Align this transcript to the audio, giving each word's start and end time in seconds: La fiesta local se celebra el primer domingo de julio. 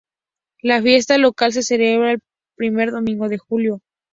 La 0.63 0.81
fiesta 0.81 1.19
local 1.19 1.53
se 1.53 1.61
celebra 1.61 2.13
el 2.13 2.21
primer 2.55 2.89
domingo 2.89 3.29
de 3.29 3.37
julio. 3.37 3.81